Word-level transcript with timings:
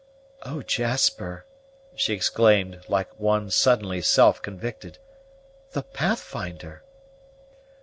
"Oh, 0.41 0.63
Jasper," 0.63 1.45
she 1.93 2.11
exclaimed, 2.13 2.79
like 2.87 3.19
one 3.19 3.51
suddenly 3.51 4.01
self 4.01 4.41
convicted, 4.41 4.97
"the 5.73 5.83
Pathfinder!" 5.83 6.81